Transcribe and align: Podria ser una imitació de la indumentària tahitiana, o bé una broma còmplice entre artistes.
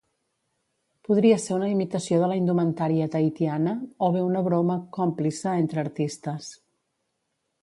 Podria 1.09 1.35
ser 1.43 1.51
una 1.57 1.67
imitació 1.73 2.19
de 2.23 2.29
la 2.31 2.39
indumentària 2.41 3.09
tahitiana, 3.17 3.77
o 4.09 4.13
bé 4.17 4.27
una 4.31 4.45
broma 4.51 4.79
còmplice 5.01 5.55
entre 5.63 5.85
artistes. 5.87 6.53